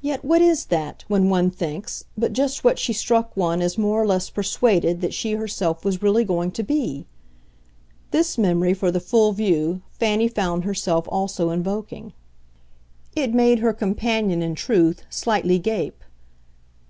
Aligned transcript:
"Yet 0.00 0.24
what 0.24 0.40
is 0.40 0.64
that, 0.72 1.04
when 1.08 1.28
one 1.28 1.50
thinks, 1.50 2.06
but 2.16 2.32
just 2.32 2.64
what 2.64 2.78
she 2.78 2.94
struck 2.94 3.36
one 3.36 3.60
as 3.60 3.76
more 3.76 4.00
or 4.00 4.06
less 4.06 4.30
persuaded 4.30 5.02
that 5.02 5.12
she 5.12 5.32
herself 5.34 5.84
was 5.84 6.02
really 6.02 6.24
going 6.24 6.52
to 6.52 6.62
be?" 6.62 7.04
this 8.12 8.38
memory, 8.38 8.72
for 8.72 8.90
the 8.90 8.98
full 8.98 9.32
view, 9.32 9.82
Fanny 9.90 10.26
found 10.26 10.64
herself 10.64 11.06
also 11.10 11.50
invoking. 11.50 12.14
It 13.14 13.34
made 13.34 13.58
her 13.58 13.74
companion, 13.74 14.40
in 14.40 14.54
truth, 14.54 15.02
slightly 15.10 15.58
gape. 15.58 16.02